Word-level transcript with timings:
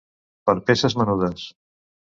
Per 0.49 0.55
peces 0.71 0.99
menudes. 1.05 1.49